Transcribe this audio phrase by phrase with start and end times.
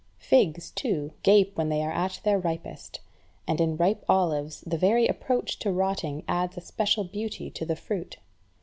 [0.17, 3.01] Figs, too, gape when at their ripest,
[3.45, 7.75] and in ripe olives the very approach to rotting adds a special beauty to the
[7.75, 8.17] fruit.